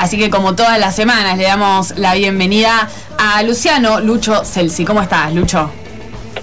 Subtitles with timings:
[0.00, 4.82] Así que como todas las semanas le damos la bienvenida a Luciano Lucho Celsi.
[4.82, 5.70] ¿Cómo estás, Lucho?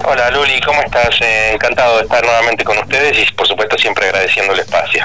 [0.06, 1.10] Hola Luli, ¿cómo estás?
[1.22, 5.04] Eh, encantado de estar nuevamente con ustedes y por supuesto siempre agradeciendo el espacio.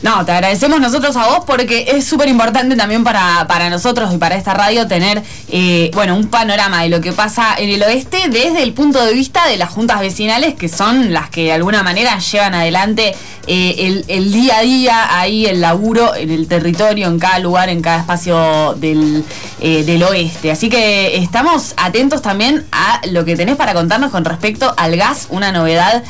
[0.00, 4.18] No, te agradecemos nosotros a vos porque es súper importante también para, para nosotros y
[4.18, 8.28] para esta radio tener, eh, bueno, un panorama de lo que pasa en el oeste
[8.28, 11.82] desde el punto de vista de las juntas vecinales que son las que de alguna
[11.82, 13.16] manera llevan adelante
[13.48, 17.82] eh, el, día a día, ahí el laburo en el territorio, en cada lugar, en
[17.82, 19.24] cada espacio del,
[19.60, 20.52] eh, del oeste.
[20.52, 25.26] Así que estamos atentos también a lo que tenés para contarnos con respecto al gas,
[25.30, 26.04] una novedad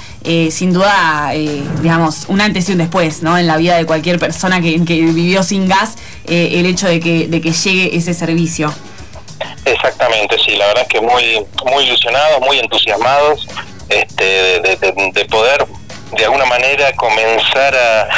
[0.51, 1.33] sin duda,
[1.80, 3.39] digamos, un antes y un después, ¿no?
[3.39, 5.96] En la vida de cualquier persona que, vivió sin gas
[6.27, 8.73] eh, el hecho de que, de que llegue ese servicio.
[9.64, 13.46] Exactamente, sí, la verdad es que muy, muy ilusionados, muy entusiasmados
[13.88, 15.66] este, de poder
[16.12, 18.09] de alguna manera comenzar a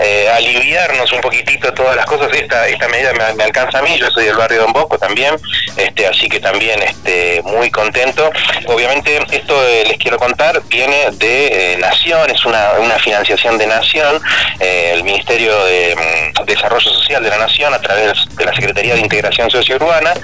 [0.00, 2.32] eh, aliviarnos un poquitito todas las cosas.
[2.32, 5.36] Esta, esta medida me, alcanza a mí, yo soy del barrio Don Bosco también,
[5.76, 8.30] este, así que también este, muy contento.
[8.66, 13.66] Obviamente esto eh, les quiero contar viene de eh, Nación, es una, una, financiación de
[13.66, 14.20] Nación,
[14.60, 19.00] el Ministerio de mm, Desarrollo Social de la Nación a través de la Secretaría de
[19.00, 20.14] Integración Sociourbana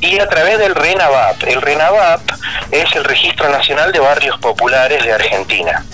[0.00, 1.44] y a través del RENAVAP.
[1.44, 2.20] El RENAVAP
[2.70, 5.84] es el Registro Nacional de Barrios Populares de Argentina.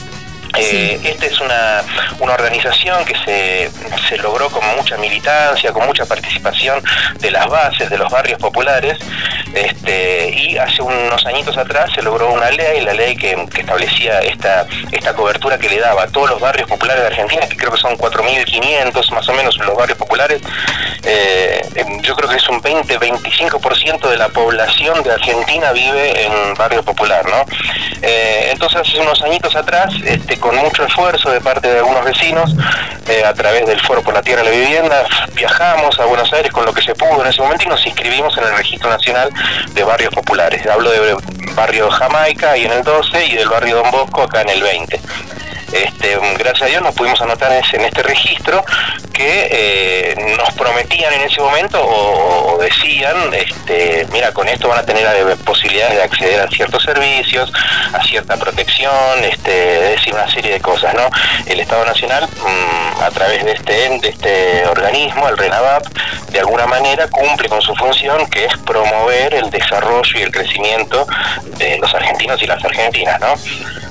[0.57, 1.83] Eh, esta es una,
[2.19, 3.71] una organización que se,
[4.09, 6.83] se, logró con mucha militancia, con mucha participación
[7.21, 8.99] de las bases, de los barrios populares,
[9.55, 14.67] este, y hace unos añitos atrás se logró una ley, la ley que, establecía esta,
[14.91, 17.79] esta cobertura que le daba a todos los barrios populares de Argentina, que creo que
[17.79, 20.41] son 4.500 más o menos los barrios populares,
[21.05, 21.63] eh,
[22.11, 27.25] yo creo que es un 20-25% de la población de Argentina vive en barrio popular,
[27.25, 27.45] ¿no?
[28.03, 32.53] Eh, entonces hace unos añitos atrás, este, con mucho esfuerzo de parte de algunos vecinos,
[33.09, 36.51] eh, a través del Foro por la Tierra y la Vivienda, viajamos a Buenos Aires
[36.51, 39.31] con lo que se pudo en ese momento y nos inscribimos en el Registro Nacional
[39.73, 40.67] de Barrios Populares.
[40.67, 41.17] Hablo de
[41.55, 45.01] barrio Jamaica y en el 12 y del barrio Don Bosco acá en el 20.
[45.73, 48.65] Este, gracias a Dios nos pudimos anotar en este registro
[49.13, 54.83] que eh, nos prometían en ese momento o, decían, este, mira, con esto van a
[54.83, 57.53] tener eh, posibilidades de acceder a ciertos servicios,
[57.93, 61.09] a cierta protección, este, es decir, una serie de cosas, ¿no?
[61.47, 65.85] El Estado Nacional, mm, a través de este, de este organismo, el RENAVAP,
[66.31, 71.07] de alguna manera cumple con su función, que es promover el desarrollo y el crecimiento
[71.59, 73.35] de los argentinos y las argentinas, ¿no?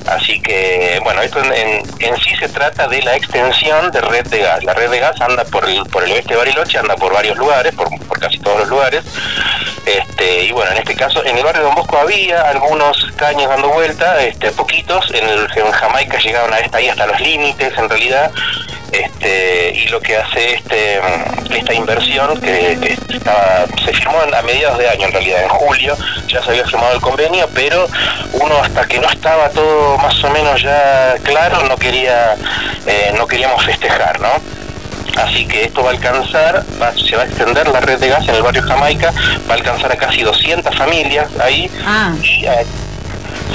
[0.09, 1.85] Así que, bueno, esto en,
[2.17, 4.63] sí se trata de la extensión de red de gas.
[4.63, 7.37] La red de gas anda por el, por el oeste de Bariloche, anda por varios
[7.37, 9.03] lugares, por, casi todos los lugares.
[9.85, 13.49] Este, y bueno, en este caso, en el barrio de Don Bosco había algunos caños
[13.49, 15.09] dando vuelta, este, poquitos.
[15.11, 18.31] En, el, en Jamaica llegaban a ahí hasta los límites, en realidad.
[18.91, 20.99] Este, y lo que hace este,
[21.55, 25.95] esta inversión, que, estaba, se firmó a mediados de año en realidad, en julio,
[26.27, 27.87] ya se había firmado el convenio, pero
[28.33, 32.35] uno hasta que no estaba todo más o menos ya claro, no quería,
[32.85, 34.29] eh, no queríamos festejar, ¿no?
[35.17, 36.63] Así que esto va a alcanzar,
[36.95, 39.11] se va a extender la red de gas en el barrio Jamaica,
[39.49, 41.69] va a alcanzar a casi 200 familias ahí.
[41.85, 42.13] Ah.
[42.21, 42.65] Y, eh,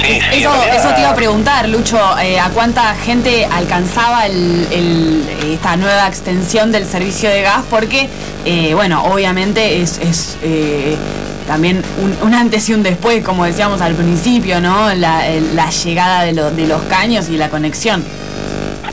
[0.03, 6.85] eso, te iba a preguntar, Lucho, eh, ¿a cuánta gente alcanzaba esta nueva extensión del
[6.85, 7.63] servicio de gas?
[7.69, 8.09] Porque,
[8.45, 10.97] eh, bueno, obviamente es, eh,
[11.47, 11.81] también
[12.21, 14.93] un, antes y un después, como decíamos al principio, ¿no?
[14.93, 15.21] La,
[15.83, 18.03] llegada de los caños y la conexión.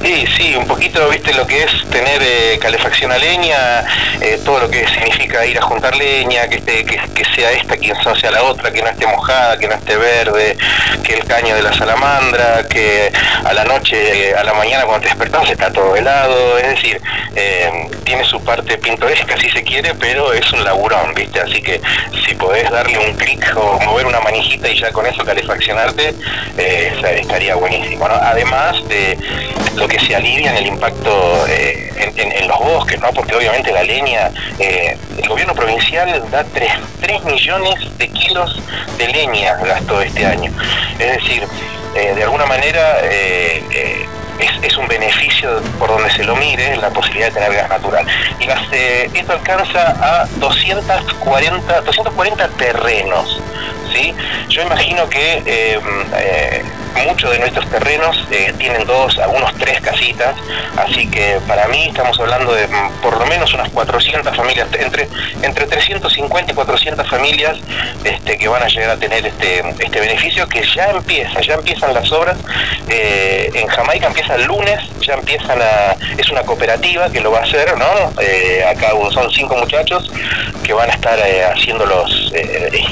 [0.03, 3.85] Sí, sí, un poquito, viste, lo que es tener eh, calefacción a leña,
[4.21, 7.95] eh, todo lo que significa ir a juntar leña, que, esté, que, sea esta quien
[8.21, 10.57] sea la otra, que no esté mojada, que no esté verde,
[11.05, 13.13] que el caño de la salamandra, que
[13.45, 17.01] a la noche, eh, a la mañana cuando te despertás está todo helado, es decir,
[18.05, 21.81] tiene su parte pintoresca si se quiere, pero es un laburón, viste, así que
[22.27, 26.15] si podés darle un clic o mover una manijita y ya con eso calefaccionarte,
[26.57, 29.17] estaría buenísimo, Además de
[29.77, 33.13] lo que se alivia en el impacto eh, en, los bosques, ¿no?
[33.13, 38.61] Porque obviamente la leña, eh, el gobierno provincial da 3, millones de kilos
[38.99, 40.53] de leña gastó este año.
[40.99, 41.47] Es decir,
[41.95, 47.35] eh, de alguna manera es, un beneficio por donde se lo mire la posibilidad de
[47.35, 48.07] tener gas natural.
[48.41, 48.49] Y
[49.17, 53.41] esto alcanza a 240, 240 terrenos.
[53.93, 54.15] ¿sí?
[54.49, 55.79] Yo imagino que
[57.07, 60.35] muchos de nuestros terrenos eh, tienen dos, algunos tres casitas,
[60.77, 65.09] así que para mí estamos hablando de mm, por lo menos unas 400 familias, entre,
[65.43, 67.59] entre 350 y 400 familias
[68.05, 71.95] este, que van a llegar a tener este, este beneficio que ya empieza, ya empiezan
[71.95, 72.37] las obras.
[72.89, 77.41] Eh, en Jamaica empieza el lunes, ya empiezan a, es una cooperativa que lo va
[77.41, 78.13] a hacer, ¿no?
[78.21, 80.11] Eh, acá son cinco muchachos
[80.63, 82.33] que van a estar eh, haciendo los,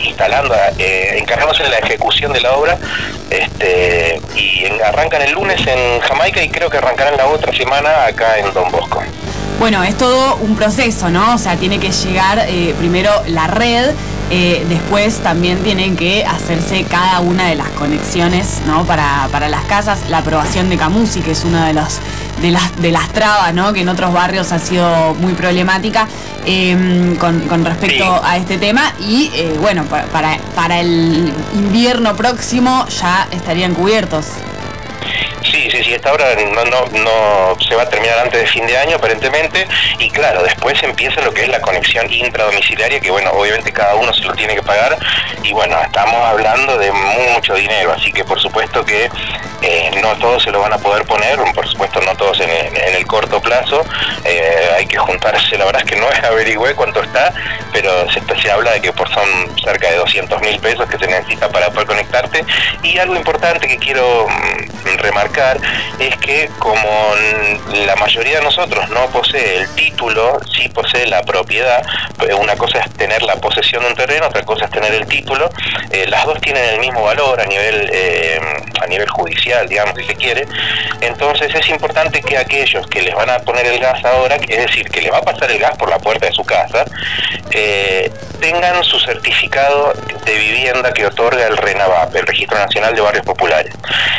[0.04, 2.78] instalando, encargándose de la ejecución de la obra,
[3.30, 3.89] este,
[4.36, 8.52] y arrancan el lunes en Jamaica y creo que arrancarán la otra semana acá en
[8.52, 9.02] Don Bosco.
[9.58, 11.34] Bueno, es todo un proceso, ¿no?
[11.34, 13.90] O sea, tiene que llegar eh, primero la red,
[14.30, 18.84] eh, después también tienen que hacerse cada una de las conexiones, ¿no?
[18.84, 21.98] Para, las casas, la aprobación de Camusi, que es una de, los,
[22.40, 23.72] de, las, de las trabas, ¿no?
[23.72, 26.06] Que en otros barrios ha sido muy problemática
[26.46, 28.92] em, con, respecto a este tema.
[29.00, 34.26] Y eh, bueno, para, para el invierno próximo ya estarían cubiertos.
[35.70, 38.76] Sí, sí, esta obra no, no, no se va a terminar antes de fin de
[38.76, 39.68] año aparentemente
[40.00, 44.12] y claro, después empieza lo que es la conexión intradomiciliaria que bueno, obviamente cada uno
[44.12, 44.98] se lo tiene que pagar.
[45.44, 49.08] Y bueno, estamos hablando de mucho dinero, así que por supuesto que
[49.62, 53.06] eh, no todos se lo van a poder poner, por supuesto no todos en, el
[53.06, 53.84] corto plazo,
[54.24, 57.32] eh, hay que juntarse, la verdad es que no es averigüé cuánto está,
[57.72, 61.06] pero se, se habla de que por son cerca de 200 mil pesos que se
[61.06, 62.44] necesita para poder conectarte.
[62.82, 65.58] Y algo importante que quiero mm, remarcar
[65.98, 67.14] es que como
[67.84, 71.84] la mayoría de nosotros no posee el título, sí posee la propiedad,
[72.16, 75.06] pues una cosa es tener la posesión de un terreno, otra cosa es tener el
[75.06, 75.50] título,
[75.90, 78.39] eh, las dos tienen el mismo valor a nivel, eh,
[78.90, 80.46] nivel judicial, digamos, si se quiere,
[81.00, 84.88] entonces es importante que aquellos que les van a poner el gas ahora, es decir,
[84.90, 86.84] que le va a pasar el gas por la puerta de su casa,
[87.50, 88.10] eh,
[88.40, 89.94] tengan su certificado
[90.24, 93.74] de vivienda que otorga el RENAVAP, el Registro Nacional de Barrios Populares.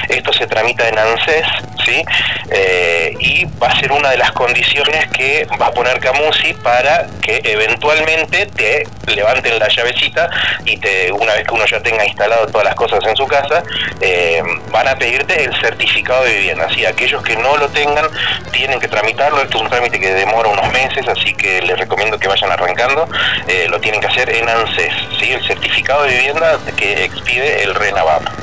[0.09, 1.45] Esto se tramita en ANSES,
[1.85, 2.03] ¿sí?
[2.49, 7.07] Eh, y va a ser una de las condiciones que va a poner Camusi para
[7.21, 10.29] que eventualmente te levanten la llavecita
[10.65, 13.63] y te, una vez que uno ya tenga instalado todas las cosas en su casa,
[13.99, 14.41] eh,
[14.71, 16.67] van a pedirte el certificado de vivienda.
[16.87, 18.05] Aquellos que no lo tengan
[18.51, 19.41] tienen que tramitarlo.
[19.41, 23.07] Esto es un trámite que demora unos meses, así que les recomiendo que vayan arrancando.
[23.47, 25.31] Eh, lo tienen que hacer en ANSES, ¿sí?
[25.31, 28.40] el certificado de vivienda que expide el RENAVAP.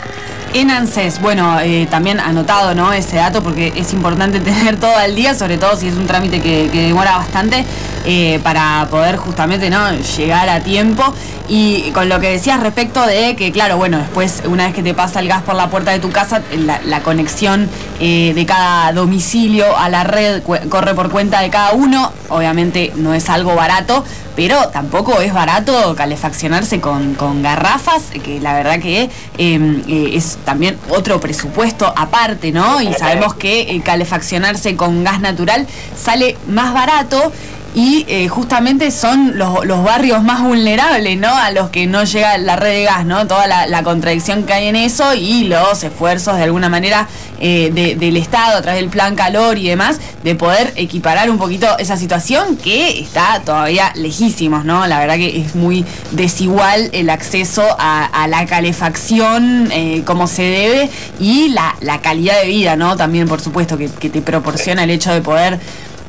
[0.55, 2.93] En ANSES, bueno, eh, también anotado ¿no?
[2.93, 6.41] ese dato porque es importante tener todo al día, sobre todo si es un trámite
[6.41, 7.67] que, demora bastante,
[8.07, 9.93] eh, para poder justamente ¿no?
[9.93, 11.03] llegar a tiempo.
[11.49, 14.93] Y con lo que decías respecto de que, claro, bueno, después una vez que te
[14.93, 16.43] pasa el gas por la puerta de tu casa,
[16.85, 17.69] la, conexión
[18.01, 23.15] eh, de cada domicilio a la red corre por cuenta de cada uno, obviamente no
[23.15, 24.05] es algo barato,
[24.39, 30.79] pero tampoco es barato calefaccionarse con, garrafas, que la verdad que em, eh, es también
[30.91, 32.81] otro presupuesto aparte, ¿no?
[32.81, 37.33] Y sabemos que eh, calefaccionarse con gas natural sale más barato
[37.79, 41.29] y eh, justamente son los, barrios más vulnerables, ¿no?
[41.29, 43.29] A los que no llega la red de gas, ¿no?
[43.29, 47.07] Toda la, contradicción que hay en eso y los esfuerzos de alguna manera
[47.39, 51.79] eh, del Estado a través del plan calor y demás de poder equiparar un poquito
[51.79, 54.85] esa situación que está todavía lejísimos, ¿no?
[54.89, 60.91] La verdad que es muy desigual el acceso a, la calefacción eh, como se debe
[61.21, 62.97] y la, calidad de vida, ¿no?
[62.97, 65.61] También, por supuesto, que te proporciona el hecho de poder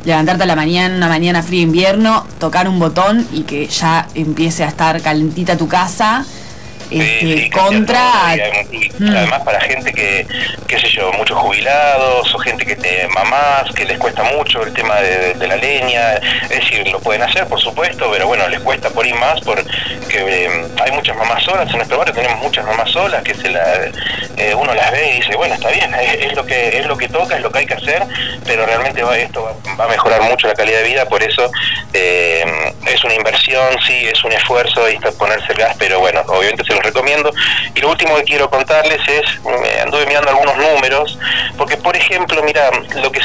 [0.05, 4.63] levantarte a la mañana, una mañana fría invierno, tocar un botón y que ya empiece
[4.63, 6.25] a estar calentita tu casa
[6.91, 8.35] este, contra...
[8.99, 9.15] Mm.
[9.15, 10.25] además para gente que,
[10.67, 14.73] qué sé yo, muchos jubilados o gente que te mamás, que les cuesta mucho el
[14.73, 16.13] tema de, la leña,
[16.43, 19.41] es decir, lo pueden hacer por supuesto, pero bueno, les cuesta por ir más
[20.09, 23.47] porque eh, hay muchas mamás solas en nuestro barrio, tenemos muchas mamás solas que se
[23.47, 23.91] la,
[24.37, 27.07] eh, uno las ve y dice, bueno, está bien, es, lo que es lo que
[27.07, 28.03] toca, es lo que hay que hacer,
[28.43, 31.51] pero realmente va, esto va, a mejorar mucho la calidad de vida, por eso
[31.93, 36.21] eh, es una inversión, sí, es un esfuerzo y está ponerse el gas, pero bueno,
[36.27, 37.31] obviamente se recomiendo.
[37.75, 41.19] Y lo último que quiero contarles es, anduve mirando algunos números,
[41.57, 43.19] porque por ejemplo, mira, lo que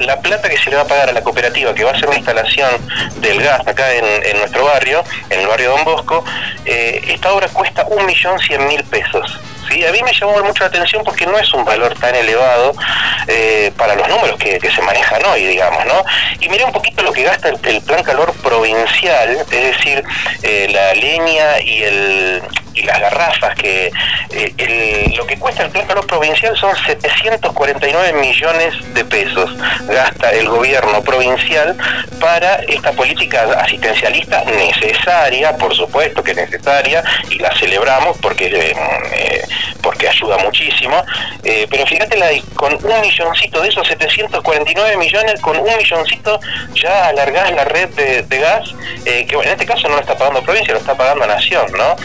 [0.00, 2.08] la, plata que se le va a pagar a la cooperativa que va a hacer
[2.08, 2.70] la instalación
[3.16, 6.15] del gas acá en, nuestro barrio, en el barrio Don Bosco,
[6.64, 9.40] eh, esta obra cuesta un millón cien mil pesos.
[9.68, 9.84] ¿sí?
[9.84, 12.74] A mí me llamó mucho la atención porque no es un valor tan elevado
[13.26, 16.04] eh, para los números que, se manejan hoy, digamos, ¿no?
[16.40, 20.04] Y miré un poquito lo que gasta el, plan calor provincial, es decir,
[20.42, 22.42] eh, la leña y el
[22.76, 23.90] y las garrafas, que
[24.30, 29.50] eh, lo que cuesta el plan calor provincial son 749 millones de pesos,
[29.88, 31.76] gasta el gobierno provincial
[32.20, 39.42] para esta política asistencialista necesaria, por supuesto que necesaria, y la celebramos porque, eh,
[39.82, 41.02] porque ayuda muchísimo,
[41.70, 46.38] pero fíjate, la, con un milloncito de esos 749 millones, con un milloncito
[46.74, 47.88] ya alargás la red
[48.24, 51.66] de, gas, que en este caso no lo está pagando provincia, lo está pagando nación,
[51.72, 51.96] ¿no?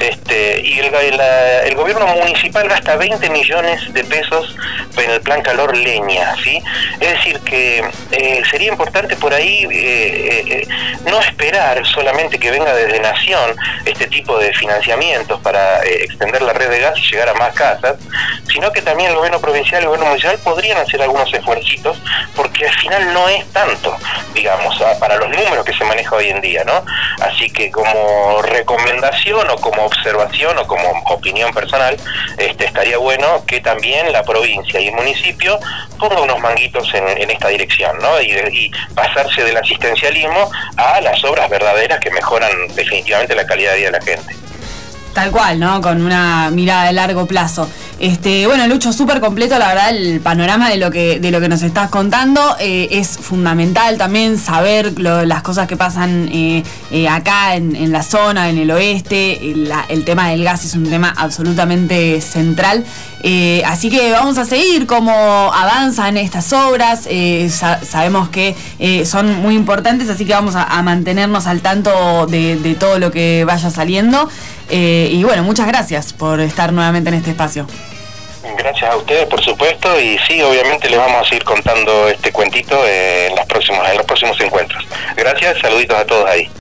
[0.00, 4.56] Este, y el, el, gobierno municipal gasta 20 millones de pesos
[4.96, 6.62] en el plan calor leña, ¿sí?
[7.00, 10.68] Es decir, que eh, sería importante por ahí eh, eh,
[11.04, 13.54] no esperar solamente que venga desde Nación
[13.84, 17.96] este tipo de financiamientos para extender la red de gas y llegar a más casas,
[18.50, 21.98] sino que también el gobierno provincial y el gobierno municipal podrían hacer algunos esfuercitos,
[22.34, 23.94] porque al final no es tanto,
[24.32, 26.84] digamos, para los números que se maneja hoy en día, ¿no?
[27.20, 31.96] Así que como recomendación o como observación o como opinión personal,
[32.38, 35.58] este, estaría bueno que también la provincia y el municipio
[35.98, 38.20] ponga unos manguitos en, esta dirección, ¿no?
[38.20, 43.78] Y, y, pasarse del asistencialismo a las obras verdaderas que mejoran definitivamente la calidad de
[43.78, 44.36] vida de la gente.
[45.14, 45.80] Tal cual, ¿no?
[45.80, 47.68] Con una mirada de largo plazo.
[48.00, 51.50] Este, bueno, Lucho, súper completo, la verdad, el panorama de lo que, de lo que
[51.50, 52.40] nos estás contando.
[52.58, 58.48] Eh, es fundamental también saber las cosas que pasan eh, eh, acá en, la zona,
[58.48, 59.52] en el oeste.
[59.90, 62.86] el tema del gas es un tema absolutamente central.
[63.66, 65.12] así que vamos a seguir cómo
[65.52, 67.06] avanzan estas obras.
[67.82, 68.56] sabemos que
[69.04, 73.44] son muy importantes, así que vamos a, mantenernos al tanto de, de, todo lo que
[73.44, 74.30] vaya saliendo.
[74.70, 77.66] Y bueno, muchas gracias por estar nuevamente en este espacio.
[78.56, 82.86] Gracias a ustedes, por supuesto, y sí, obviamente les vamos a seguir contando este cuentito
[82.86, 84.84] en, las próximas, en los próximos encuentros.
[85.16, 86.50] Gracias, saluditos a todos ahí.